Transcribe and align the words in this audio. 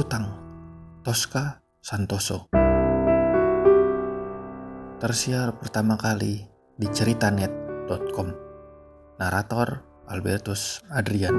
Utang. 0.00 0.32
Tosca 1.04 1.60
Santoso. 1.76 2.48
Tersiar 4.96 5.60
pertama 5.60 6.00
kali 6.00 6.40
di 6.72 6.88
ceritanet.com 6.88 8.28
Narator 9.20 9.84
Albertus 10.08 10.80
Adrian. 10.88 11.36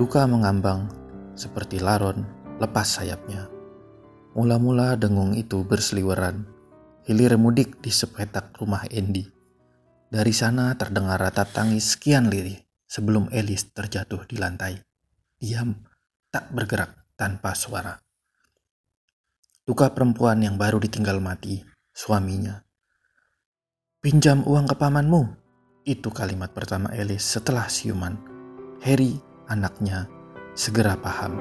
Duka 0.00 0.24
mengambang 0.24 0.88
seperti 1.36 1.84
laron 1.84 2.24
lepas 2.56 2.88
sayapnya. 2.88 3.52
Mula-mula 4.32 4.96
dengung 4.96 5.36
itu 5.36 5.60
berseliweran, 5.60 6.55
hilir 7.06 7.38
mudik 7.38 7.78
di 7.78 7.94
sepetak 7.94 8.58
rumah 8.58 8.82
Endi. 8.90 9.22
Dari 10.10 10.34
sana 10.34 10.74
terdengar 10.74 11.22
ratap 11.22 11.54
tangis 11.54 11.94
sekian 11.94 12.26
lirih 12.26 12.58
sebelum 12.90 13.30
Elis 13.30 13.70
terjatuh 13.70 14.26
di 14.26 14.34
lantai. 14.42 14.82
Diam, 15.38 15.86
tak 16.34 16.50
bergerak 16.50 17.14
tanpa 17.14 17.54
suara. 17.54 17.94
Duka 19.62 19.94
perempuan 19.94 20.42
yang 20.42 20.58
baru 20.58 20.82
ditinggal 20.82 21.22
mati, 21.22 21.62
suaminya. 21.94 22.62
Pinjam 24.02 24.42
uang 24.46 24.66
ke 24.70 24.74
pamanmu, 24.78 25.22
itu 25.86 26.10
kalimat 26.10 26.50
pertama 26.54 26.90
Elis 26.94 27.22
setelah 27.22 27.70
siuman. 27.70 28.18
Harry, 28.82 29.18
anaknya, 29.46 30.10
segera 30.54 30.98
paham. 30.98 31.38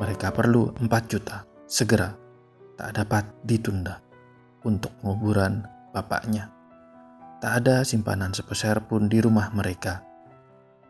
Mereka 0.00 0.32
perlu 0.32 0.72
4 0.80 0.88
juta, 1.12 1.44
segera, 1.68 2.16
tak 2.80 2.96
dapat 2.96 3.28
ditunda 3.44 4.00
untuk 4.64 4.88
penguburan 5.04 5.68
bapaknya. 5.92 6.48
Tak 7.44 7.60
ada 7.60 7.84
simpanan 7.84 8.32
sepeser 8.32 8.80
pun 8.88 9.04
di 9.04 9.20
rumah 9.20 9.52
mereka. 9.52 10.00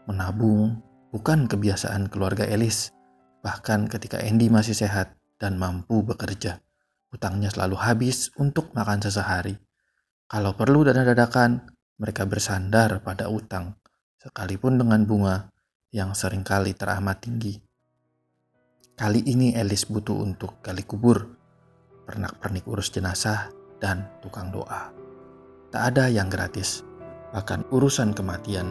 Menabung 0.07 0.79
bukan 1.11 1.51
kebiasaan 1.51 2.07
keluarga 2.07 2.47
Elis, 2.47 2.95
bahkan 3.43 3.91
ketika 3.91 4.23
Andy 4.23 4.47
masih 4.47 4.79
sehat 4.79 5.19
dan 5.43 5.59
mampu 5.59 6.07
bekerja. 6.07 6.63
Utangnya 7.11 7.51
selalu 7.51 7.75
habis 7.75 8.31
untuk 8.39 8.71
makan 8.71 9.03
sesehari. 9.03 9.59
Kalau 10.31 10.55
perlu 10.55 10.87
dana 10.87 11.03
dadakan, 11.03 11.67
mereka 11.99 12.23
bersandar 12.23 13.03
pada 13.03 13.27
utang, 13.27 13.75
sekalipun 14.23 14.79
dengan 14.79 15.03
bunga 15.03 15.51
yang 15.91 16.15
sering 16.15 16.47
kali 16.47 16.71
teramat 16.71 17.19
tinggi. 17.19 17.59
Kali 18.95 19.27
ini 19.27 19.59
Elis 19.59 19.91
butuh 19.91 20.23
untuk 20.23 20.63
gali 20.63 20.87
kubur, 20.87 21.40
pernak-pernik 22.11 22.67
urus 22.67 22.91
jenazah, 22.91 23.55
dan 23.79 24.11
tukang 24.19 24.51
doa. 24.51 24.91
Tak 25.71 25.95
ada 25.95 26.11
yang 26.11 26.27
gratis, 26.27 26.83
bahkan 27.31 27.63
urusan 27.71 28.11
kematian. 28.11 28.67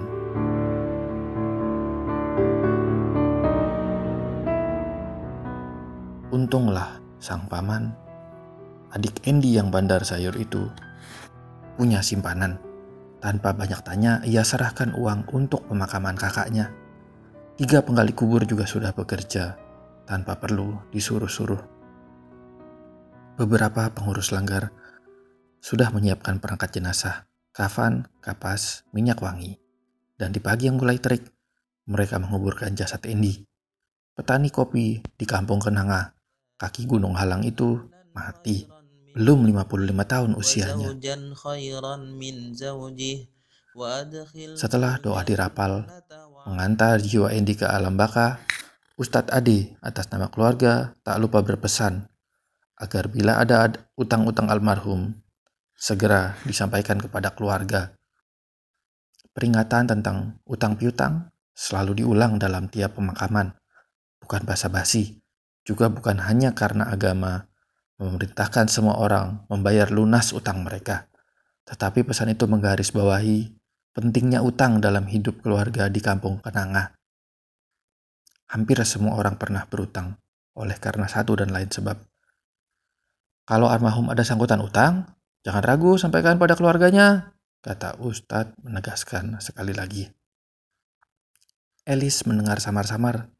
Untunglah 6.35 6.99
sang 7.23 7.47
paman, 7.47 7.95
adik 8.91 9.23
Andy 9.23 9.55
yang 9.55 9.71
bandar 9.71 10.03
sayur 10.03 10.35
itu, 10.35 10.67
punya 11.79 12.03
simpanan. 12.03 12.59
Tanpa 13.23 13.55
banyak 13.55 13.79
tanya, 13.87 14.19
ia 14.27 14.43
serahkan 14.43 14.91
uang 14.99 15.31
untuk 15.31 15.63
pemakaman 15.71 16.19
kakaknya. 16.19 16.71
Tiga 17.55 17.83
penggali 17.83 18.11
kubur 18.11 18.43
juga 18.43 18.67
sudah 18.67 18.91
bekerja 18.91 19.55
tanpa 20.07 20.35
perlu 20.39 20.75
disuruh-suruh. 20.91 21.78
Beberapa 23.39 23.87
pengurus 23.95 24.35
langgar 24.35 24.75
sudah 25.63 25.95
menyiapkan 25.95 26.43
perangkat 26.43 26.75
jenazah, 26.75 27.23
kafan, 27.55 28.03
kapas, 28.19 28.83
minyak 28.91 29.23
wangi. 29.23 29.55
Dan 30.19 30.35
di 30.35 30.43
pagi 30.43 30.67
yang 30.67 30.75
mulai 30.75 30.99
terik, 30.99 31.23
mereka 31.87 32.19
menguburkan 32.19 32.75
jasad 32.75 32.99
Endi. 33.07 33.39
Petani 34.11 34.51
kopi 34.51 34.99
di 34.99 35.23
kampung 35.23 35.63
Kenanga, 35.63 36.11
kaki 36.59 36.83
gunung 36.83 37.15
halang 37.15 37.47
itu 37.47 37.79
mati. 38.11 38.67
Belum 39.15 39.47
55 39.47 40.03
tahun 40.03 40.31
usianya. 40.35 40.89
Setelah 44.59 44.99
doa 44.99 45.23
dirapal, 45.23 45.87
mengantar 46.43 46.99
jiwa 46.99 47.31
Endi 47.31 47.55
ke 47.55 47.63
alam 47.63 47.95
baka, 47.95 48.43
Ustadz 48.99 49.31
Adi 49.31 49.79
atas 49.79 50.11
nama 50.11 50.27
keluarga 50.27 50.91
tak 51.07 51.23
lupa 51.23 51.39
berpesan 51.39 52.08
agar 52.79 53.11
bila 53.11 53.37
ada 53.37 53.69
utang-utang 53.99 54.47
almarhum 54.47 55.19
segera 55.75 56.39
disampaikan 56.47 56.97
kepada 56.97 57.35
keluarga. 57.35 57.91
Peringatan 59.35 59.87
tentang 59.87 60.39
utang 60.47 60.79
piutang 60.79 61.29
selalu 61.53 62.03
diulang 62.03 62.39
dalam 62.39 62.71
tiap 62.71 62.95
pemakaman, 62.97 63.53
bukan 64.23 64.41
basa-basi, 64.47 65.19
juga 65.67 65.91
bukan 65.91 66.23
hanya 66.23 66.55
karena 66.55 66.87
agama 66.87 67.45
memerintahkan 67.99 68.71
semua 68.71 68.95
orang 68.97 69.43
membayar 69.51 69.91
lunas 69.91 70.31
utang 70.31 70.63
mereka, 70.63 71.11
tetapi 71.67 72.07
pesan 72.07 72.31
itu 72.31 72.47
menggarisbawahi 72.47 73.53
pentingnya 73.91 74.39
utang 74.39 74.79
dalam 74.79 75.05
hidup 75.05 75.43
keluarga 75.43 75.91
di 75.91 75.99
kampung 75.99 76.39
Kenanga 76.39 76.95
hampir 78.49 78.81
semua 78.81 79.13
orang 79.13 79.37
pernah 79.37 79.63
berutang 79.69 80.17
oleh 80.57 80.75
karena 80.81 81.05
satu 81.05 81.37
dan 81.37 81.53
lain 81.53 81.69
sebab. 81.69 82.08
Kalau 83.49 83.65
almarhum 83.65 84.13
ada 84.13 84.21
sangkutan 84.21 84.61
utang, 84.61 85.09
jangan 85.41 85.65
ragu 85.65 85.97
sampaikan 85.97 86.37
pada 86.37 86.53
keluarganya, 86.53 87.33
kata 87.65 87.97
Ustadz 87.97 88.53
menegaskan 88.61 89.41
sekali 89.41 89.73
lagi. 89.73 90.05
Elis 91.81 92.29
mendengar 92.29 92.61
samar-samar 92.61 93.33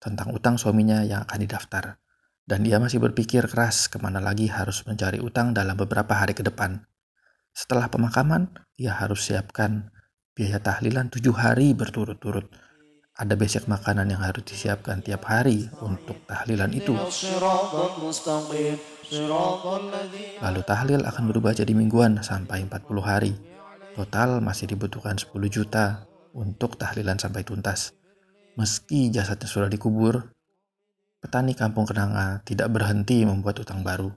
tentang 0.00 0.32
utang 0.32 0.56
suaminya 0.56 1.04
yang 1.04 1.20
akan 1.28 1.44
didaftar, 1.44 2.00
dan 2.48 2.64
dia 2.64 2.80
masih 2.80 2.96
berpikir 2.96 3.44
keras 3.44 3.92
ke 3.92 4.00
mana 4.00 4.24
lagi 4.24 4.48
harus 4.48 4.80
mencari 4.88 5.20
utang 5.20 5.52
dalam 5.52 5.76
beberapa 5.76 6.16
hari 6.16 6.32
ke 6.32 6.40
depan. 6.40 6.88
Setelah 7.52 7.92
pemakaman, 7.92 8.48
ia 8.80 8.96
harus 8.96 9.28
siapkan 9.28 9.92
biaya 10.32 10.64
tahlilan 10.64 11.12
tujuh 11.12 11.36
hari 11.36 11.76
berturut-turut 11.76 12.48
ada 13.16 13.32
besek 13.32 13.64
makanan 13.64 14.12
yang 14.12 14.20
harus 14.20 14.44
disiapkan 14.44 15.00
tiap 15.00 15.24
hari 15.24 15.72
untuk 15.80 16.20
tahlilan 16.28 16.68
itu. 16.76 16.92
Lalu 20.44 20.60
tahlil 20.68 21.00
akan 21.00 21.24
berubah 21.32 21.56
jadi 21.56 21.72
mingguan 21.72 22.20
sampai 22.20 22.68
40 22.68 23.00
hari. 23.00 23.32
Total 23.96 24.44
masih 24.44 24.68
dibutuhkan 24.68 25.16
10 25.16 25.32
juta 25.48 26.04
untuk 26.36 26.76
tahlilan 26.76 27.16
sampai 27.16 27.40
tuntas. 27.40 27.96
Meski 28.60 29.08
jasadnya 29.08 29.48
sudah 29.48 29.72
dikubur, 29.72 30.28
petani 31.24 31.56
kampung 31.56 31.88
Kenanga 31.88 32.44
tidak 32.44 32.68
berhenti 32.68 33.24
membuat 33.24 33.56
utang 33.64 33.80
baru. 33.80 34.12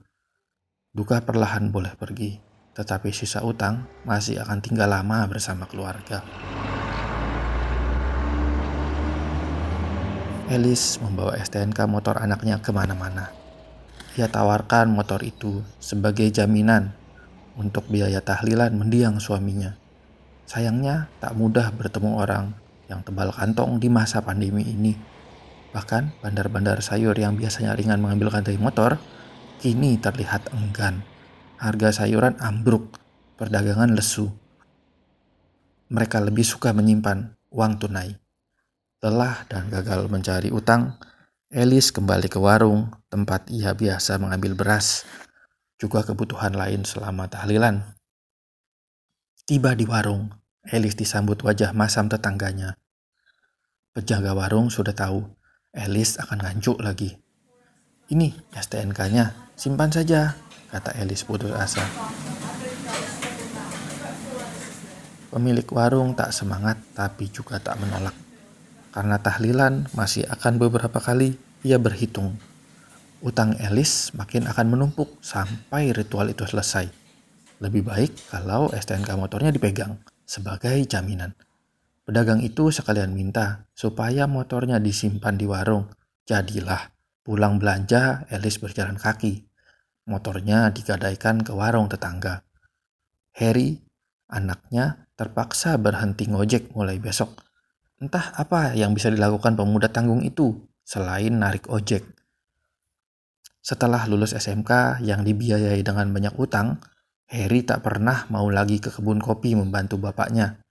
Duka 0.91 1.23
perlahan 1.23 1.71
boleh 1.71 1.95
pergi, 1.95 2.35
tetapi 2.75 3.15
sisa 3.15 3.47
utang 3.47 3.87
masih 4.03 4.43
akan 4.43 4.59
tinggal 4.59 4.91
lama 4.91 5.23
bersama 5.31 5.63
keluarga. 5.63 6.19
Elis 10.49 10.97
membawa 10.97 11.37
STNK 11.37 11.85
motor 11.85 12.17
anaknya 12.17 12.57
ke 12.57 12.73
mana-mana. 12.73 13.29
Ia 14.17 14.25
tawarkan 14.25 14.89
motor 14.89 15.21
itu 15.21 15.61
sebagai 15.77 16.25
jaminan 16.33 16.89
untuk 17.53 17.85
biaya 17.85 18.17
tahlilan 18.17 18.73
mendiang 18.73 19.21
suaminya. 19.21 19.77
Sayangnya 20.49 21.05
tak 21.21 21.37
mudah 21.37 21.69
bertemu 21.69 22.17
orang 22.17 22.57
yang 22.89 23.05
tebal 23.05 23.29
kantong 23.29 23.77
di 23.77 23.93
masa 23.93 24.25
pandemi 24.25 24.65
ini. 24.65 24.97
Bahkan 25.69 26.25
bandar-bandar 26.25 26.81
sayur 26.81 27.13
yang 27.13 27.37
biasanya 27.37 27.77
ringan 27.77 28.01
mengambilkan 28.01 28.41
dari 28.41 28.57
motor, 28.57 28.97
kini 29.61 30.01
terlihat 30.01 30.49
enggan. 30.49 31.05
Harga 31.61 31.93
sayuran 31.93 32.41
ambruk, 32.41 32.97
perdagangan 33.37 33.93
lesu. 33.93 34.33
Mereka 35.93 36.25
lebih 36.25 36.41
suka 36.41 36.73
menyimpan 36.73 37.37
uang 37.53 37.77
tunai. 37.77 38.28
Lelah 38.99 39.47
dan 39.47 39.71
gagal 39.71 40.11
mencari 40.11 40.51
utang, 40.51 40.99
Elis 41.47 41.95
kembali 41.95 42.27
ke 42.27 42.35
warung 42.35 42.91
tempat 43.07 43.47
ia 43.47 43.71
biasa 43.71 44.19
mengambil 44.19 44.59
beras, 44.59 45.07
juga 45.79 46.03
kebutuhan 46.03 46.51
lain 46.51 46.83
selama 46.83 47.31
tahlilan. 47.31 47.95
Tiba 49.47 49.71
di 49.71 49.87
warung, 49.87 50.27
Elis 50.67 50.99
disambut 50.99 51.39
wajah 51.47 51.71
masam 51.71 52.11
tetangganya. 52.11 52.75
Penjaga 53.95 54.35
warung 54.35 54.67
sudah 54.67 54.91
tahu 54.91 55.23
Elis 55.71 56.19
akan 56.19 56.43
nganjuk 56.43 56.83
lagi. 56.83 57.15
Ini 58.11 58.51
STNK-nya, 58.51 59.55
simpan 59.55 59.95
saja, 59.95 60.35
kata 60.75 60.91
Elis 60.99 61.23
putus 61.23 61.55
asa. 61.55 61.87
Pemilik 65.31 65.67
warung 65.71 66.19
tak 66.19 66.35
semangat 66.35 66.75
tapi 66.91 67.31
juga 67.31 67.63
tak 67.63 67.79
menolak. 67.79 68.28
Karena 68.89 69.21
tahlilan 69.21 69.85
masih 69.93 70.25
akan 70.25 70.57
beberapa 70.57 70.97
kali 70.97 71.37
ia 71.61 71.77
berhitung. 71.77 72.37
utang 73.19 73.51
Elis 73.59 74.15
makin 74.15 74.47
akan 74.47 74.71
menumpuk 74.71 75.19
sampai 75.19 75.91
ritual 75.91 76.31
itu 76.31 76.47
selesai. 76.47 76.87
Lebih 77.59 77.83
baik 77.83 78.31
kalau 78.31 78.71
STNK 78.71 79.11
motornya 79.19 79.51
dipegang 79.51 79.99
sebagai 80.23 80.79
jaminan. 80.87 81.35
Pedagang 82.07 82.39
itu 82.39 82.71
sekalian 82.71 83.11
minta 83.11 83.67
supaya 83.75 84.23
motornya 84.23 84.79
disimpan 84.79 85.35
di 85.35 85.43
warung. 85.43 85.91
Jadilah 86.23 86.95
pulang 87.27 87.59
belanja 87.59 88.23
Elis 88.31 88.57
berjalan 88.63 88.95
kaki. 88.95 89.43
Motornya 90.07 90.71
digadaikan 90.71 91.43
ke 91.43 91.51
warung 91.51 91.91
tetangga. 91.91 92.47
Harry, 93.35 93.83
anaknya, 94.31 95.05
terpaksa 95.19 95.75
berhenti 95.75 96.31
ngojek 96.31 96.71
mulai 96.71 96.97
besok. 96.97 97.48
Entah 97.99 98.31
apa 98.31 98.79
yang 98.79 98.95
bisa 98.95 99.11
dilakukan 99.11 99.59
pemuda 99.59 99.91
tanggung 99.91 100.23
itu 100.23 100.55
selain 100.87 101.35
narik 101.35 101.67
ojek. 101.67 102.07
Setelah 103.59 104.07
lulus 104.07 104.31
SMK 104.31 105.03
yang 105.03 105.27
dibiayai 105.27 105.83
dengan 105.83 106.07
banyak 106.15 106.31
utang, 106.39 106.79
Harry 107.27 107.59
tak 107.67 107.83
pernah 107.83 108.23
mau 108.31 108.47
lagi 108.47 108.79
ke 108.79 108.87
kebun 108.87 109.19
kopi 109.19 109.51
membantu 109.51 109.99
bapaknya. 109.99 110.63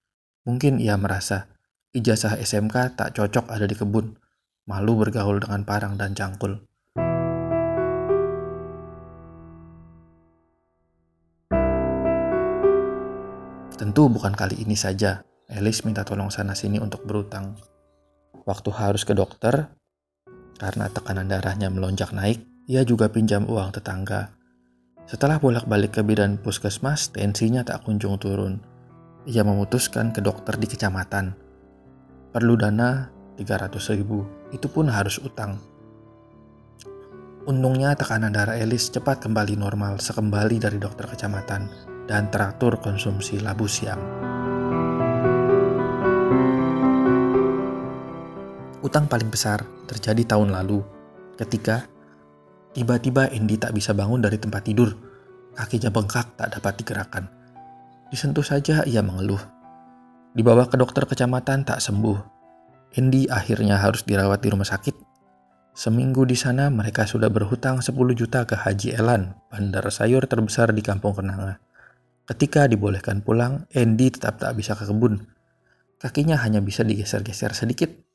Mungkin 0.49 0.81
ia 0.81 0.97
merasa 0.97 1.53
ijazah 1.93 2.41
SMK 2.41 2.97
tak 2.97 3.13
cocok 3.13 3.53
ada 3.53 3.69
di 3.69 3.77
kebun, 3.77 4.17
malu 4.65 4.97
bergaul 4.97 5.37
dengan 5.37 5.69
parang 5.69 6.01
dan 6.01 6.17
cangkul. 6.17 6.65
Tentu 13.77 14.09
bukan 14.09 14.33
kali 14.33 14.65
ini 14.65 14.75
saja 14.75 15.29
Elis 15.49 15.85
minta 15.89 16.05
tolong 16.05 16.29
sana-sini 16.29 16.77
untuk 16.77 17.09
berutang. 17.09 17.56
Waktu 18.45 18.71
harus 18.73 19.09
ke 19.09 19.17
dokter, 19.17 19.73
karena 20.61 20.93
tekanan 20.93 21.29
darahnya 21.29 21.73
melonjak 21.73 22.12
naik, 22.12 22.45
ia 22.69 22.85
juga 22.85 23.09
pinjam 23.09 23.49
uang 23.49 23.73
tetangga 23.73 24.39
setelah 25.09 25.41
bolak-balik 25.41 25.97
ke 25.97 26.05
bidan 26.05 26.37
puskesmas, 26.37 27.09
tensinya 27.09 27.65
tak 27.65 27.89
kunjung 27.89 28.21
turun. 28.21 28.61
Ia 29.25 29.41
memutuskan 29.41 30.12
ke 30.12 30.21
dokter 30.21 30.61
di 30.61 30.69
kecamatan. 30.69 31.33
Perlu 32.29 32.61
dana 32.61 33.09
300 33.41 33.73
ribu, 33.97 34.29
itu 34.53 34.69
pun 34.69 34.93
harus 34.93 35.17
utang. 35.25 35.56
Untungnya 37.49 37.97
tekanan 37.97 38.37
darah 38.37 38.61
Elis 38.61 38.93
cepat 38.93 39.25
kembali 39.25 39.56
normal 39.56 39.97
sekembali 39.97 40.61
dari 40.61 40.77
dokter 40.77 41.09
kecamatan 41.09 41.73
dan 42.05 42.29
teratur 42.29 42.77
konsumsi 42.77 43.41
labu 43.41 43.65
siam. 43.65 43.97
Utang 48.88 49.05
paling 49.05 49.29
besar 49.29 49.61
terjadi 49.85 50.25
tahun 50.25 50.49
lalu 50.49 50.81
ketika 51.37 51.85
Tiba-tiba 52.79 53.26
Andy 53.35 53.58
tak 53.58 53.75
bisa 53.75 53.90
bangun 53.90 54.23
dari 54.23 54.38
tempat 54.38 54.62
tidur. 54.69 54.94
Kakinya 55.56 55.90
bengkak 55.90 56.38
tak 56.38 56.55
dapat 56.55 56.79
digerakkan. 56.79 57.26
Disentuh 58.12 58.46
saja 58.46 58.87
ia 58.87 59.02
mengeluh. 59.02 59.40
Dibawa 60.31 60.70
ke 60.70 60.79
dokter 60.79 61.02
kecamatan 61.02 61.67
tak 61.67 61.82
sembuh. 61.82 62.19
Andy 62.94 63.26
akhirnya 63.26 63.82
harus 63.82 64.06
dirawat 64.06 64.46
di 64.46 64.49
rumah 64.55 64.69
sakit. 64.69 64.94
Seminggu 65.75 66.23
di 66.23 66.38
sana 66.38 66.70
mereka 66.70 67.02
sudah 67.02 67.26
berhutang 67.26 67.82
10 67.82 67.94
juta 68.14 68.46
ke 68.46 68.55
Haji 68.55 68.94
Elan, 68.94 69.35
bandar 69.50 69.82
sayur 69.90 70.31
terbesar 70.31 70.70
di 70.70 70.82
kampung 70.87 71.19
Kenanga. 71.19 71.58
Ketika 72.31 72.70
dibolehkan 72.70 73.26
pulang, 73.26 73.67
Andy 73.75 74.14
tetap 74.14 74.38
tak 74.38 74.55
bisa 74.55 74.79
ke 74.79 74.87
kebun. 74.87 75.19
Kakinya 75.99 76.38
hanya 76.38 76.62
bisa 76.62 76.87
digeser-geser 76.87 77.58
sedikit 77.58 78.08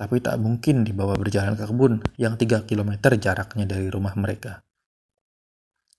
tapi 0.00 0.16
tak 0.24 0.40
mungkin 0.40 0.80
dibawa 0.80 1.12
berjalan 1.20 1.52
ke 1.52 1.68
kebun 1.68 2.00
yang 2.16 2.40
3 2.40 2.64
km 2.64 2.96
jaraknya 3.20 3.68
dari 3.68 3.92
rumah 3.92 4.16
mereka. 4.16 4.64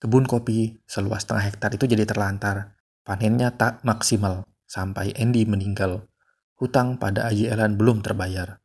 Kebun 0.01 0.25
kopi 0.25 0.81
seluas 0.89 1.21
setengah 1.21 1.45
hektar 1.53 1.69
itu 1.77 1.86
jadi 1.86 2.09
terlantar. 2.09 2.74
Panennya 3.06 3.53
tak 3.53 3.86
maksimal 3.86 4.50
sampai 4.65 5.13
Andy 5.13 5.45
meninggal. 5.45 6.09
Hutang 6.57 6.98
pada 6.98 7.30
Aji 7.30 7.45
Elan 7.45 7.77
belum 7.77 8.01
terbayar. 8.01 8.57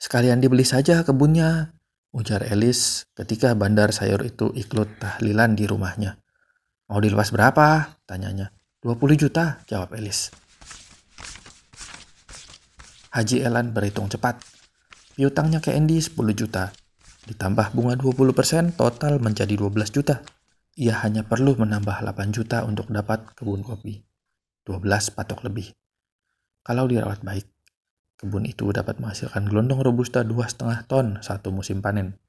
Sekalian 0.00 0.40
dibeli 0.40 0.64
saja 0.64 1.04
kebunnya, 1.04 1.76
ujar 2.16 2.40
Elis 2.48 3.04
ketika 3.12 3.52
bandar 3.52 3.92
sayur 3.92 4.24
itu 4.24 4.48
ikut 4.56 4.96
tahlilan 4.96 5.52
di 5.52 5.68
rumahnya. 5.68 6.16
Mau 6.88 7.04
dilepas 7.04 7.28
berapa? 7.28 8.00
tanyanya. 8.08 8.48
20 8.80 8.96
juta, 9.20 9.60
jawab 9.68 9.92
Elis. 9.92 10.32
Haji 13.16 13.48
Elan 13.48 13.72
berhitung 13.72 14.12
cepat. 14.12 14.44
Piutangnya 15.16 15.64
ke 15.64 15.72
Andy 15.72 16.04
10 16.04 16.20
juta. 16.36 16.68
Ditambah 17.24 17.72
bunga 17.72 17.96
20% 17.96 18.76
total 18.76 19.24
menjadi 19.24 19.56
12 19.56 19.88
juta. 19.88 20.20
Ia 20.76 21.00
hanya 21.00 21.24
perlu 21.24 21.56
menambah 21.56 22.04
8 22.04 22.12
juta 22.36 22.68
untuk 22.68 22.92
dapat 22.92 23.24
kebun 23.32 23.64
kopi. 23.64 24.04
12 24.68 25.16
patok 25.16 25.48
lebih. 25.48 25.72
Kalau 26.60 26.84
dirawat 26.84 27.24
baik, 27.24 27.48
kebun 28.20 28.44
itu 28.44 28.68
dapat 28.68 29.00
menghasilkan 29.00 29.48
gelondong 29.48 29.80
robusta 29.80 30.20
2,5 30.20 30.84
ton 30.84 31.16
satu 31.24 31.48
musim 31.48 31.80
panen. 31.80 32.20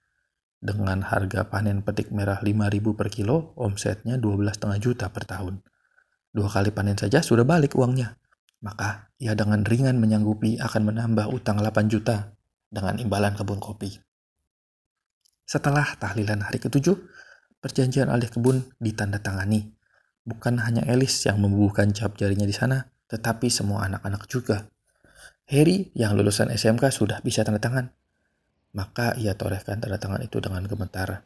Dengan 0.64 1.04
harga 1.04 1.52
panen 1.52 1.84
petik 1.84 2.16
merah 2.16 2.40
5.000 2.40 2.96
per 2.96 3.12
kilo, 3.12 3.52
omsetnya 3.60 4.16
12,5 4.16 4.80
juta 4.80 5.12
per 5.12 5.28
tahun. 5.28 5.60
Dua 6.32 6.48
kali 6.48 6.72
panen 6.72 6.96
saja 6.96 7.20
sudah 7.20 7.44
balik 7.44 7.76
uangnya. 7.76 8.16
Maka 8.62 9.14
ia 9.22 9.38
dengan 9.38 9.62
ringan 9.62 10.02
menyanggupi 10.02 10.58
akan 10.58 10.94
menambah 10.94 11.30
utang 11.30 11.62
8 11.62 11.94
juta 11.94 12.34
dengan 12.74 12.98
imbalan 12.98 13.38
kebun 13.38 13.62
kopi. 13.62 14.02
Setelah 15.48 15.96
tahlilan 15.96 16.44
hari 16.44 16.60
ketujuh, 16.60 16.98
perjanjian 17.64 18.12
alih 18.12 18.28
kebun 18.28 18.68
ditandatangani. 18.84 19.72
Bukan 20.28 20.60
hanya 20.60 20.84
Elis 20.84 21.24
yang 21.24 21.40
membubuhkan 21.40 21.96
cap 21.96 22.20
jarinya 22.20 22.44
di 22.44 22.52
sana, 22.52 22.92
tetapi 23.08 23.48
semua 23.48 23.88
anak-anak 23.88 24.28
juga. 24.28 24.68
Harry 25.48 25.88
yang 25.96 26.20
lulusan 26.20 26.52
SMK 26.52 26.92
sudah 26.92 27.24
bisa 27.24 27.48
tanda 27.48 27.64
tangan. 27.64 27.96
Maka 28.76 29.16
ia 29.16 29.32
torehkan 29.40 29.80
tanda 29.80 29.96
tangan 29.96 30.20
itu 30.20 30.44
dengan 30.44 30.68
gemetar. 30.68 31.24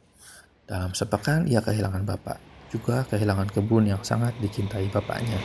Dalam 0.62 0.94
sepekan 0.94 1.50
ia 1.50 1.58
kehilangan 1.58 2.06
bapak, 2.06 2.38
juga 2.70 3.02
kehilangan 3.10 3.50
kebun 3.50 3.90
yang 3.90 4.06
sangat 4.06 4.38
dicintai 4.38 4.86
bapaknya. 4.94 5.42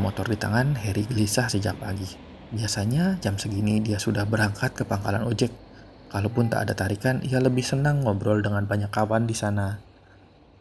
Motor 0.00 0.24
di 0.24 0.38
tangan, 0.40 0.78
Harry 0.80 1.04
gelisah 1.04 1.52
sejak 1.52 1.76
pagi. 1.76 2.08
Biasanya 2.54 3.18
jam 3.20 3.36
segini 3.36 3.82
dia 3.82 4.00
sudah 4.00 4.24
berangkat 4.24 4.72
ke 4.72 4.82
pangkalan 4.86 5.26
ojek. 5.28 5.50
Kalaupun 6.08 6.46
tak 6.46 6.70
ada 6.70 6.74
tarikan, 6.78 7.18
ia 7.26 7.42
lebih 7.42 7.66
senang 7.66 8.06
ngobrol 8.06 8.40
dengan 8.40 8.64
banyak 8.64 8.88
kawan 8.88 9.26
di 9.26 9.34
sana. 9.34 9.82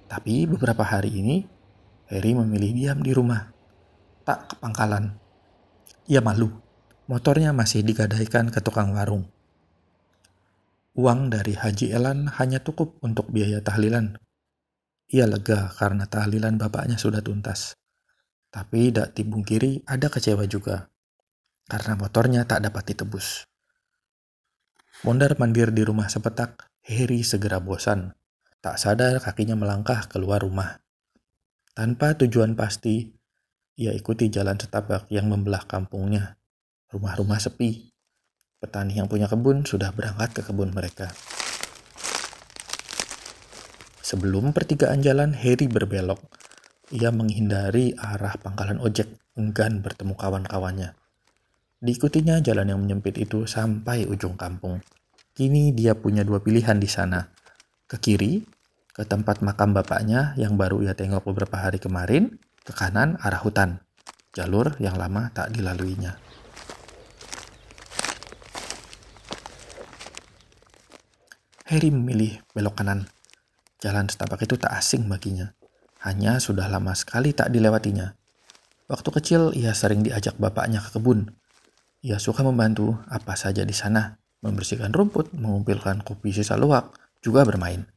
Tapi 0.09 0.49
beberapa 0.49 0.81
hari 0.81 1.13
ini, 1.13 1.45
Harry 2.09 2.33
memilih 2.33 2.73
diam 2.73 2.99
di 2.99 3.13
rumah. 3.13 3.53
Tak 4.25 4.39
ke 4.49 4.55
pangkalan. 4.57 5.15
Ia 6.09 6.19
malu. 6.19 6.49
Motornya 7.05 7.53
masih 7.53 7.85
digadaikan 7.85 8.49
ke 8.49 8.59
tukang 8.63 8.95
warung. 8.97 9.29
Uang 10.93 11.33
dari 11.33 11.57
Haji 11.57 11.89
Elan 11.93 12.29
hanya 12.37 12.61
cukup 12.61 12.97
untuk 13.01 13.29
biaya 13.33 13.61
tahlilan. 13.61 14.17
Ia 15.13 15.29
lega 15.29 15.69
karena 15.77 16.09
tahlilan 16.09 16.57
bapaknya 16.57 16.97
sudah 16.97 17.21
tuntas. 17.21 17.77
Tapi 18.53 18.93
tidak 18.93 19.17
kiri 19.17 19.81
ada 19.89 20.13
kecewa 20.13 20.45
juga, 20.45 20.93
karena 21.65 21.97
motornya 21.97 22.45
tak 22.45 22.61
dapat 22.61 22.93
ditebus. 22.93 23.49
Mondar 25.01 25.33
mandir 25.41 25.73
di 25.73 25.81
rumah 25.81 26.05
sepetak, 26.05 26.69
Harry 26.85 27.25
segera 27.25 27.57
bosan. 27.57 28.13
Tak 28.61 28.77
sadar 28.77 29.17
kakinya 29.25 29.57
melangkah 29.57 30.05
keluar 30.05 30.45
rumah. 30.45 30.85
Tanpa 31.73 32.13
tujuan 32.13 32.53
pasti, 32.53 33.09
ia 33.73 33.89
ikuti 33.89 34.29
jalan 34.29 34.61
setapak 34.61 35.09
yang 35.09 35.33
membelah 35.33 35.65
kampungnya. 35.65 36.37
Rumah-rumah 36.93 37.41
sepi. 37.41 37.89
Petani 38.61 39.01
yang 39.01 39.09
punya 39.09 39.25
kebun 39.25 39.65
sudah 39.65 39.89
berangkat 39.97 40.29
ke 40.29 40.41
kebun 40.45 40.69
mereka. 40.77 41.09
Sebelum 44.05 44.53
pertigaan 44.53 45.01
jalan, 45.01 45.33
Harry 45.33 45.65
berbelok 45.65 46.21
ia 46.93 47.09
menghindari 47.09 47.97
arah 47.97 48.37
pangkalan 48.37 48.77
ojek, 48.77 49.09
enggan 49.33 49.81
bertemu 49.81 50.13
kawan-kawannya. 50.13 50.93
Diikutinya 51.81 52.37
jalan 52.45 52.69
yang 52.69 52.79
menyempit 52.85 53.17
itu 53.17 53.49
sampai 53.49 54.05
ujung 54.05 54.37
kampung. 54.37 54.77
Kini 55.33 55.73
dia 55.73 55.97
punya 55.97 56.21
dua 56.21 56.45
pilihan 56.45 56.77
di 56.77 56.85
sana. 56.85 57.33
Ke 57.89 57.97
kiri, 57.97 58.45
ke 58.93 59.01
tempat 59.09 59.41
makam 59.41 59.73
bapaknya 59.73 60.37
yang 60.37 60.53
baru 60.53 60.85
ia 60.85 60.93
tengok 60.93 61.25
beberapa 61.33 61.57
hari 61.57 61.81
kemarin, 61.81 62.37
ke 62.61 62.71
kanan 62.77 63.17
arah 63.25 63.41
hutan, 63.41 63.81
jalur 64.29 64.77
yang 64.77 64.93
lama 64.93 65.33
tak 65.33 65.49
dilaluinya. 65.49 66.21
Harry 71.73 71.89
memilih 71.89 72.37
belok 72.53 72.85
kanan. 72.85 73.09
Jalan 73.81 74.05
setapak 74.05 74.45
itu 74.45 74.61
tak 74.61 74.77
asing 74.77 75.09
baginya. 75.09 75.57
Hanya 76.03 76.43
sudah 76.43 76.67
lama 76.67 76.91
sekali 76.91 77.31
tak 77.31 77.55
dilewatinya. 77.55 78.11
Waktu 78.91 79.09
kecil 79.15 79.41
ia 79.55 79.71
sering 79.71 80.03
diajak 80.03 80.35
bapaknya 80.35 80.83
ke 80.83 80.99
kebun. 80.99 81.31
Ia 82.03 82.19
suka 82.19 82.43
membantu 82.43 82.99
apa 83.07 83.39
saja 83.39 83.63
di 83.63 83.71
sana, 83.71 84.19
membersihkan 84.43 84.91
rumput, 84.91 85.31
mengumpulkan 85.31 86.03
kopi 86.03 86.35
sisa 86.35 86.59
luwak, 86.59 86.91
juga 87.23 87.47
bermain. 87.47 87.87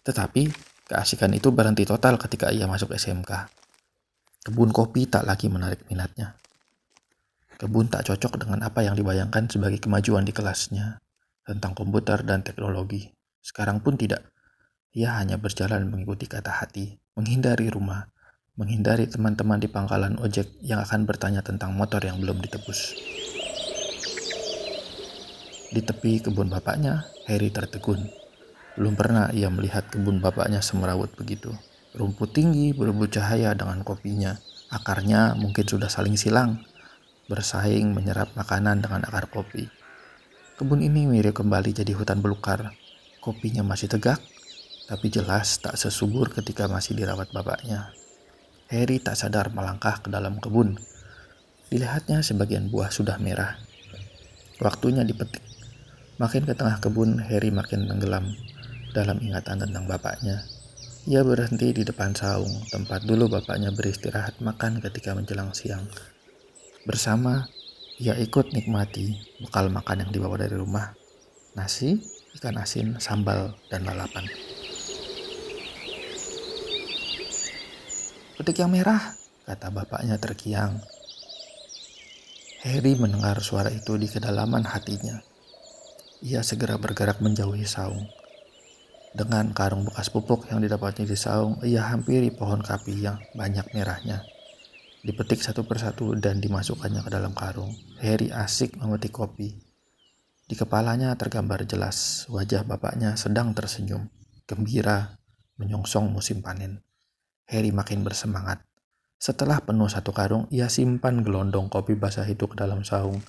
Tetapi 0.00 0.48
keasikan 0.88 1.36
itu 1.36 1.52
berhenti 1.52 1.84
total 1.84 2.16
ketika 2.16 2.48
ia 2.48 2.64
masuk 2.64 2.96
SMK. 2.96 3.28
Kebun 4.48 4.72
kopi 4.72 5.04
tak 5.04 5.28
lagi 5.28 5.52
menarik 5.52 5.84
minatnya. 5.92 6.34
Kebun 7.60 7.92
tak 7.92 8.08
cocok 8.08 8.40
dengan 8.40 8.64
apa 8.64 8.80
yang 8.82 8.96
dibayangkan 8.96 9.46
sebagai 9.46 9.78
kemajuan 9.78 10.24
di 10.24 10.32
kelasnya 10.32 10.98
tentang 11.44 11.76
komputer 11.76 12.24
dan 12.24 12.40
teknologi. 12.40 13.12
Sekarang 13.38 13.84
pun 13.84 14.00
tidak. 14.00 14.31
Ia 14.92 15.16
hanya 15.16 15.40
berjalan 15.40 15.88
mengikuti 15.88 16.28
kata 16.28 16.52
hati, 16.52 17.00
menghindari 17.16 17.72
rumah, 17.72 18.12
menghindari 18.60 19.08
teman-teman 19.08 19.56
di 19.56 19.64
pangkalan 19.64 20.20
ojek 20.20 20.52
yang 20.60 20.84
akan 20.84 21.08
bertanya 21.08 21.40
tentang 21.40 21.72
motor 21.72 22.04
yang 22.04 22.20
belum 22.20 22.36
ditebus. 22.44 22.92
Di 25.72 25.80
tepi 25.80 26.20
kebun 26.20 26.52
bapaknya, 26.52 27.08
Harry 27.24 27.48
tertegun. 27.48 28.04
Belum 28.76 28.92
pernah 28.92 29.32
ia 29.32 29.48
melihat 29.48 29.88
kebun 29.88 30.20
bapaknya 30.20 30.60
semerawut 30.60 31.08
begitu. 31.16 31.56
Rumput 31.96 32.36
tinggi 32.36 32.76
berebut 32.76 33.16
cahaya 33.16 33.56
dengan 33.56 33.80
kopinya. 33.80 34.36
Akarnya 34.68 35.32
mungkin 35.40 35.64
sudah 35.64 35.88
saling 35.88 36.20
silang, 36.20 36.60
bersaing 37.32 37.96
menyerap 37.96 38.36
makanan 38.36 38.84
dengan 38.84 39.08
akar 39.08 39.32
kopi. 39.32 39.72
Kebun 40.60 40.84
ini 40.84 41.08
mirip 41.08 41.40
kembali 41.40 41.80
jadi 41.80 41.96
hutan 41.96 42.20
belukar. 42.20 42.76
Kopinya 43.24 43.64
masih 43.64 43.88
tegak, 43.88 44.20
tapi 44.90 45.08
jelas 45.08 45.62
tak 45.62 45.78
sesubur 45.78 46.32
ketika 46.34 46.66
masih 46.66 46.98
dirawat 46.98 47.30
bapaknya. 47.30 47.94
Harry 48.72 48.98
tak 48.98 49.20
sadar 49.20 49.52
melangkah 49.52 50.00
ke 50.00 50.08
dalam 50.08 50.40
kebun. 50.40 50.80
Dilihatnya 51.68 52.24
sebagian 52.24 52.72
buah 52.72 52.88
sudah 52.88 53.20
merah. 53.20 53.60
Waktunya 54.60 55.04
dipetik. 55.04 55.44
Makin 56.20 56.44
ke 56.44 56.54
tengah 56.56 56.78
kebun, 56.80 57.20
Harry 57.20 57.52
makin 57.52 57.88
tenggelam 57.88 58.32
dalam 58.92 59.18
ingatan 59.20 59.64
tentang 59.64 59.84
bapaknya. 59.88 60.44
Ia 61.08 61.26
berhenti 61.26 61.74
di 61.74 61.82
depan 61.82 62.14
saung, 62.14 62.62
tempat 62.70 63.02
dulu 63.02 63.26
bapaknya 63.26 63.74
beristirahat 63.74 64.38
makan 64.38 64.78
ketika 64.78 65.18
menjelang 65.18 65.50
siang. 65.50 65.82
Bersama, 66.86 67.50
ia 67.98 68.14
ikut 68.18 68.54
nikmati 68.54 69.18
bekal 69.42 69.66
makan 69.66 70.06
yang 70.06 70.10
dibawa 70.14 70.38
dari 70.38 70.54
rumah. 70.54 70.94
Nasi, 71.58 71.98
ikan 72.38 72.54
asin, 72.54 73.02
sambal, 73.02 73.58
dan 73.66 73.82
lalapan. 73.82 74.24
Petik 78.42 78.58
yang 78.58 78.74
merah, 78.74 79.14
kata 79.46 79.70
bapaknya 79.70 80.18
terkiang. 80.18 80.82
Harry 82.66 82.98
mendengar 82.98 83.38
suara 83.38 83.70
itu 83.70 83.94
di 83.94 84.10
kedalaman 84.10 84.66
hatinya. 84.66 85.22
Ia 86.26 86.42
segera 86.42 86.74
bergerak 86.74 87.22
menjauhi 87.22 87.62
saung. 87.62 88.10
Dengan 89.14 89.54
karung 89.54 89.86
bekas 89.86 90.10
pupuk 90.10 90.50
yang 90.50 90.58
didapatnya 90.58 91.06
di 91.06 91.14
saung, 91.14 91.62
ia 91.62 91.86
hampiri 91.86 92.34
pohon 92.34 92.66
kapi 92.66 93.06
yang 93.06 93.22
banyak 93.38 93.62
merahnya 93.78 94.26
dipetik 95.06 95.38
satu 95.38 95.62
persatu 95.62 96.18
dan 96.18 96.42
dimasukkannya 96.42 96.98
ke 96.98 97.10
dalam 97.14 97.38
karung. 97.38 97.70
Harry 98.02 98.34
asik 98.34 98.74
memetik 98.74 99.14
kopi. 99.14 99.54
Di 100.50 100.58
kepalanya 100.58 101.14
tergambar 101.14 101.62
jelas 101.62 102.26
wajah 102.26 102.66
bapaknya 102.66 103.14
sedang 103.14 103.54
tersenyum, 103.54 104.10
gembira, 104.50 105.14
menyongsong 105.62 106.10
musim 106.10 106.42
panen. 106.42 106.82
Harry 107.48 107.74
makin 107.74 108.06
bersemangat. 108.06 108.62
Setelah 109.18 109.62
penuh 109.62 109.86
satu 109.86 110.10
karung, 110.10 110.50
ia 110.50 110.66
simpan 110.66 111.22
gelondong 111.22 111.70
kopi 111.70 111.94
basah 111.94 112.26
itu 112.26 112.50
ke 112.50 112.58
dalam 112.58 112.82
saung 112.82 113.22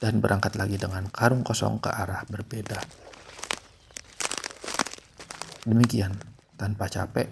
dan 0.00 0.24
berangkat 0.24 0.56
lagi 0.56 0.80
dengan 0.80 1.06
karung 1.12 1.44
kosong 1.44 1.78
ke 1.78 1.92
arah 1.92 2.24
berbeda. 2.28 2.80
Demikian, 5.68 6.16
tanpa 6.56 6.88
capek, 6.88 7.28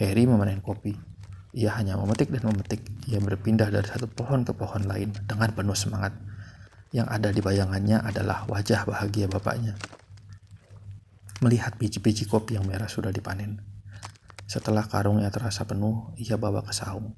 Harry 0.00 0.24
memanen 0.24 0.64
kopi 0.64 1.14
ia 1.54 1.70
hanya 1.78 1.94
memetik 1.94 2.34
dan 2.34 2.50
memetik. 2.50 2.82
Ia 3.06 3.22
berpindah 3.22 3.70
dari 3.70 3.86
satu 3.86 4.10
pohon 4.10 4.42
ke 4.42 4.50
pohon 4.50 4.90
lain 4.90 5.14
dengan 5.22 5.54
penuh 5.54 5.78
semangat. 5.78 6.10
Yang 6.90 7.08
ada 7.14 7.28
di 7.30 7.38
bayangannya 7.38 8.02
adalah 8.02 8.42
wajah 8.50 8.82
bahagia 8.82 9.30
bapaknya. 9.30 9.78
Melihat 11.38 11.78
biji-biji 11.78 12.26
kopi 12.26 12.58
yang 12.58 12.66
merah 12.66 12.90
sudah 12.90 13.14
dipanen. 13.14 13.62
Setelah 14.44 14.84
karungnya 14.86 15.32
terasa 15.32 15.64
penuh, 15.64 16.12
ia 16.20 16.36
bawa 16.36 16.60
ke 16.60 16.72
saung. 16.76 17.16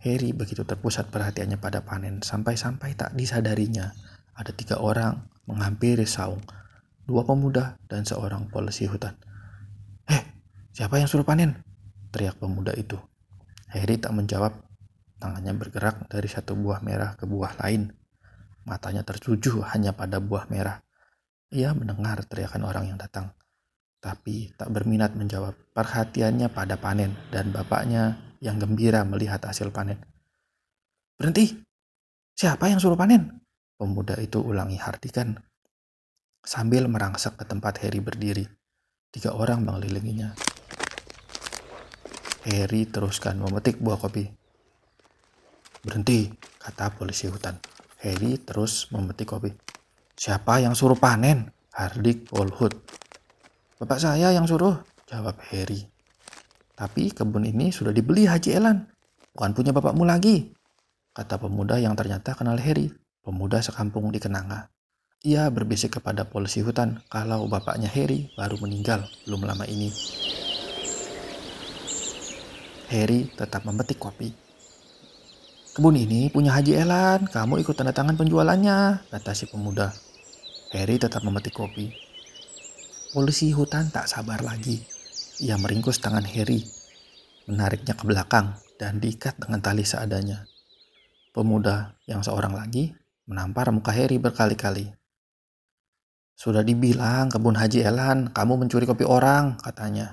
Harry 0.00 0.36
begitu 0.36 0.64
terpusat 0.68 1.08
perhatiannya 1.08 1.56
pada 1.56 1.80
panen 1.80 2.20
sampai-sampai 2.20 2.92
tak 2.92 3.16
disadarinya 3.16 3.96
ada 4.36 4.50
tiga 4.52 4.82
orang 4.82 5.30
menghampiri 5.46 6.04
saung, 6.04 6.42
dua 7.06 7.24
pemuda 7.24 7.80
dan 7.88 8.04
seorang 8.04 8.50
polisi 8.50 8.84
hutan. 8.84 9.16
Eh, 10.10 10.20
siapa 10.74 11.00
yang 11.00 11.08
suruh 11.08 11.24
panen? 11.24 11.64
teriak 12.14 12.38
pemuda 12.38 12.70
itu. 12.78 12.94
Harry 13.74 13.98
tak 13.98 14.14
menjawab. 14.14 14.54
Tangannya 15.18 15.50
bergerak 15.58 16.06
dari 16.06 16.30
satu 16.30 16.54
buah 16.54 16.78
merah 16.86 17.18
ke 17.18 17.26
buah 17.26 17.58
lain. 17.58 17.90
Matanya 18.62 19.02
tertuju 19.02 19.66
hanya 19.74 19.90
pada 19.90 20.22
buah 20.22 20.46
merah. 20.46 20.78
Ia 21.50 21.74
mendengar 21.74 22.22
teriakan 22.22 22.62
orang 22.70 22.94
yang 22.94 22.98
datang. 23.02 23.34
Tapi 24.04 24.52
tak 24.52 24.68
berminat 24.68 25.16
menjawab. 25.16 25.56
Perhatiannya 25.72 26.52
pada 26.52 26.76
panen 26.76 27.16
dan 27.32 27.48
bapaknya 27.56 28.20
yang 28.44 28.60
gembira 28.60 29.00
melihat 29.08 29.40
hasil 29.40 29.72
panen. 29.72 29.96
Berhenti! 31.16 31.56
Siapa 32.36 32.68
yang 32.68 32.84
suruh 32.84 33.00
panen? 33.00 33.40
Pemuda 33.80 34.20
itu 34.20 34.44
ulangi 34.44 34.76
hardikan. 34.76 35.40
Sambil 36.44 36.84
merangsek 36.84 37.40
ke 37.40 37.48
tempat 37.48 37.80
Harry 37.80 38.04
berdiri. 38.04 38.44
Tiga 39.08 39.32
orang 39.32 39.64
mengelilinginya. 39.64 40.36
Harry 42.44 42.84
teruskan 42.84 43.40
memetik 43.40 43.80
buah 43.80 43.96
kopi. 43.96 44.28
Berhenti, 45.80 46.28
kata 46.60 46.92
polisi 46.92 47.32
hutan. 47.32 47.56
Harry 48.04 48.36
terus 48.36 48.92
memetik 48.92 49.32
kopi. 49.32 49.48
Siapa 50.12 50.60
yang 50.60 50.76
suruh 50.76 51.00
panen? 51.00 51.48
Hardik 51.72 52.28
Polhut. 52.28 53.03
Bapak 53.84 54.00
saya 54.00 54.32
yang 54.32 54.48
suruh, 54.48 54.80
jawab 55.04 55.36
Harry. 55.52 55.84
Tapi 56.72 57.12
kebun 57.12 57.44
ini 57.44 57.68
sudah 57.68 57.92
dibeli 57.92 58.24
Haji 58.24 58.56
Elan. 58.56 58.80
Bukan 59.36 59.52
punya 59.52 59.76
bapakmu 59.76 60.08
lagi, 60.08 60.56
kata 61.12 61.36
pemuda 61.36 61.76
yang 61.76 61.92
ternyata 61.92 62.32
kenal 62.32 62.56
Harry, 62.56 62.88
pemuda 63.20 63.60
sekampung 63.60 64.08
di 64.08 64.16
Kenanga. 64.16 64.72
Ia 65.20 65.52
berbisik 65.52 66.00
kepada 66.00 66.24
polisi 66.24 66.64
hutan 66.64 67.04
kalau 67.12 67.44
bapaknya 67.44 67.92
Harry 67.92 68.32
baru 68.40 68.56
meninggal 68.56 69.04
belum 69.28 69.44
lama 69.44 69.68
ini. 69.68 69.92
Harry 72.88 73.28
tetap 73.36 73.68
memetik 73.68 74.00
kopi. 74.00 74.32
Kebun 75.76 76.00
ini 76.00 76.32
punya 76.32 76.56
Haji 76.56 76.72
Elan, 76.72 77.28
kamu 77.28 77.60
ikut 77.60 77.76
tanda 77.76 77.92
tangan 77.92 78.16
penjualannya, 78.16 79.12
kata 79.12 79.36
si 79.36 79.44
pemuda. 79.44 79.92
Harry 80.72 80.96
tetap 80.96 81.20
memetik 81.20 81.52
kopi. 81.52 82.03
Polisi 83.14 83.54
hutan 83.54 83.94
tak 83.94 84.10
sabar 84.10 84.42
lagi. 84.42 84.82
Ia 85.38 85.54
meringkus 85.54 86.02
tangan 86.02 86.26
Harry, 86.26 86.66
menariknya 87.46 87.94
ke 87.94 88.02
belakang 88.02 88.58
dan 88.74 88.98
diikat 88.98 89.38
dengan 89.38 89.62
tali 89.62 89.86
seadanya. 89.86 90.50
Pemuda 91.30 91.94
yang 92.10 92.26
seorang 92.26 92.58
lagi 92.58 92.90
menampar 93.30 93.70
muka 93.70 93.94
Harry 93.94 94.18
berkali-kali. 94.18 94.90
Sudah 96.34 96.66
dibilang 96.66 97.30
kebun 97.30 97.54
Haji 97.54 97.86
Elan, 97.86 98.34
kamu 98.34 98.66
mencuri 98.66 98.82
kopi 98.82 99.06
orang, 99.06 99.62
katanya. 99.62 100.10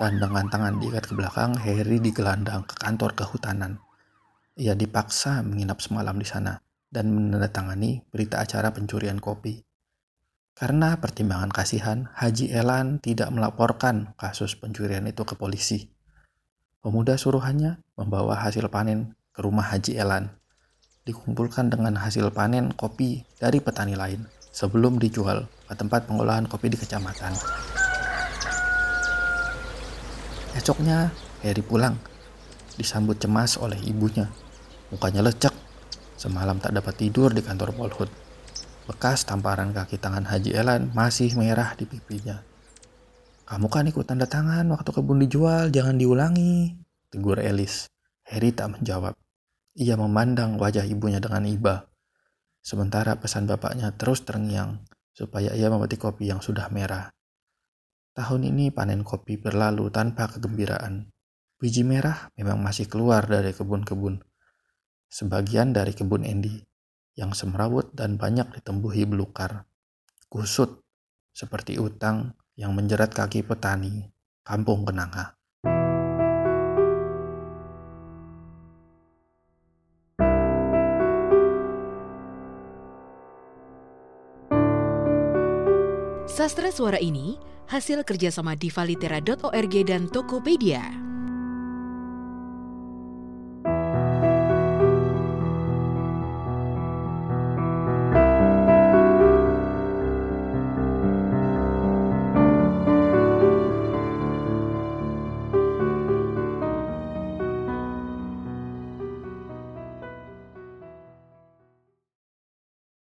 dan 0.00 0.16
dengan 0.16 0.48
tangan 0.48 0.80
diikat 0.80 1.04
ke 1.04 1.12
belakang, 1.12 1.52
Harry 1.60 2.00
digelandang 2.00 2.64
ke 2.64 2.80
kantor 2.80 3.12
kehutanan. 3.12 3.76
Ia 4.56 4.72
dipaksa 4.72 5.44
menginap 5.44 5.84
semalam 5.84 6.16
di 6.16 6.24
sana 6.24 6.64
dan 6.90 7.12
menandatangani 7.12 8.06
berita 8.08 8.42
acara 8.42 8.72
pencurian 8.72 9.18
kopi. 9.18 9.66
Karena 10.56 10.96
pertimbangan 10.96 11.52
kasihan, 11.52 12.08
Haji 12.16 12.48
Elan 12.48 12.96
tidak 13.04 13.28
melaporkan 13.28 14.16
kasus 14.16 14.56
pencurian 14.56 15.04
itu 15.04 15.20
ke 15.28 15.36
polisi. 15.36 15.92
Pemuda 16.80 17.20
suruhannya 17.20 17.84
membawa 17.98 18.40
hasil 18.40 18.72
panen 18.72 19.12
ke 19.36 19.44
rumah 19.44 19.68
Haji 19.68 20.00
Elan. 20.00 20.32
Dikumpulkan 21.04 21.68
dengan 21.68 22.00
hasil 22.00 22.32
panen 22.32 22.72
kopi 22.72 23.28
dari 23.36 23.60
petani 23.60 23.94
lain 23.94 24.24
sebelum 24.48 24.96
dijual 24.96 25.44
ke 25.68 25.74
tempat 25.76 26.08
pengolahan 26.08 26.48
kopi 26.48 26.72
di 26.72 26.80
kecamatan. 26.80 27.36
Esoknya, 30.56 31.12
Harry 31.44 31.60
pulang, 31.60 32.00
disambut 32.80 33.20
cemas 33.20 33.60
oleh 33.60 33.76
ibunya. 33.84 34.32
Mukanya 34.88 35.20
lecek, 35.20 35.52
semalam 36.16 36.56
tak 36.58 36.74
dapat 36.74 36.96
tidur 36.96 37.30
di 37.30 37.44
kantor 37.44 37.76
Polhut. 37.76 38.10
Bekas 38.88 39.22
tamparan 39.28 39.70
kaki 39.70 40.00
tangan 40.00 40.24
Haji 40.24 40.56
Elan 40.56 40.90
masih 40.96 41.32
merah 41.36 41.76
di 41.78 41.84
pipinya. 41.84 42.42
Kamu 43.46 43.70
kan 43.70 43.86
ikut 43.86 44.02
tanda 44.02 44.26
tangan 44.26 44.66
waktu 44.74 44.90
kebun 44.90 45.22
dijual, 45.22 45.70
jangan 45.70 45.94
diulangi, 45.94 46.74
tegur 47.14 47.38
Elis. 47.38 47.86
Harry 48.26 48.50
tak 48.50 48.74
menjawab. 48.74 49.14
Ia 49.78 49.94
memandang 49.94 50.58
wajah 50.58 50.82
ibunya 50.82 51.22
dengan 51.22 51.46
iba. 51.46 51.86
Sementara 52.58 53.14
pesan 53.22 53.46
bapaknya 53.46 53.94
terus 53.94 54.26
terngiang 54.26 54.82
supaya 55.14 55.54
ia 55.54 55.70
memetik 55.70 56.02
kopi 56.02 56.26
yang 56.26 56.42
sudah 56.42 56.66
merah. 56.74 57.14
Tahun 58.18 58.42
ini 58.42 58.74
panen 58.74 59.06
kopi 59.06 59.38
berlalu 59.38 59.86
tanpa 59.94 60.26
kegembiraan. 60.26 61.06
Biji 61.62 61.86
merah 61.86 62.34
memang 62.34 62.58
masih 62.58 62.90
keluar 62.90 63.22
dari 63.30 63.54
kebun-kebun. 63.54 64.25
Sebagian 65.06 65.70
dari 65.70 65.94
kebun 65.94 66.26
Andy 66.26 66.60
yang 67.16 67.32
semrawut 67.32 67.94
dan 67.94 68.18
banyak 68.18 68.50
ditembuhi 68.60 69.06
belukar. 69.06 69.64
Kusut 70.26 70.82
seperti 71.30 71.78
utang 71.78 72.34
yang 72.58 72.74
menjerat 72.74 73.14
kaki 73.14 73.46
petani 73.46 74.10
kampung 74.42 74.82
Kenanga. 74.82 75.36
Sastra 86.36 86.68
suara 86.68 87.00
ini 87.00 87.40
hasil 87.72 88.04
kerjasama 88.04 88.60
divalitera.org 88.60 89.74
dan 89.88 90.06
Tokopedia. 90.12 91.05